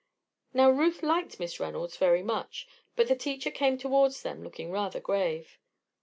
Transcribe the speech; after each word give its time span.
Now, 0.51 0.71
Ruth 0.71 1.03
liked 1.03 1.39
Miss 1.39 1.59
Reynolds 1.59 1.95
very 1.95 2.23
much, 2.23 2.67
but 2.95 3.07
the 3.07 3.15
teacher 3.15 3.51
came 3.51 3.77
towards 3.77 4.23
them, 4.23 4.43
looking 4.43 4.71
rather 4.71 4.99
grave. 4.99 5.59